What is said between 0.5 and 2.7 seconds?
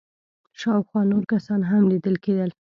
شاوخوا نور کسان هم ليدل کېدل.